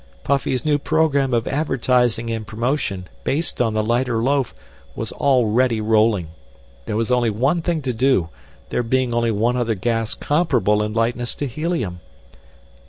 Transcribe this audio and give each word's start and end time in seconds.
Puffy's 0.23 0.65
new 0.65 0.79
program 0.79 1.31
of 1.31 1.47
advertising 1.47 2.31
and 2.31 2.47
promotion, 2.47 3.07
based 3.23 3.61
on 3.61 3.75
the 3.75 3.83
lighter 3.83 4.17
loaf, 4.17 4.51
was 4.95 5.11
already 5.11 5.79
rolling. 5.79 6.29
There 6.87 6.95
was 6.97 7.11
only 7.11 7.29
one 7.29 7.61
thing 7.61 7.83
to 7.83 7.93
do, 7.93 8.29
there 8.69 8.81
being 8.81 9.13
only 9.13 9.29
one 9.29 9.55
other 9.57 9.75
gas 9.75 10.15
comparable 10.15 10.81
in 10.81 10.93
lightness 10.95 11.35
to 11.35 11.45
helium. 11.45 11.99